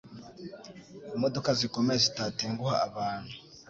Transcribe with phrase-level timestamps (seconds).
[1.15, 3.33] imodoka zikomeye zitatenguha abantu